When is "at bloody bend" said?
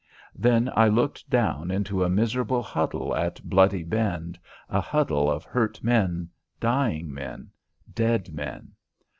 3.15-4.39